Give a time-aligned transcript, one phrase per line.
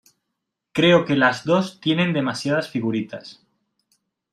[0.71, 3.45] Creo que las dos tienen demasiadas figuritas.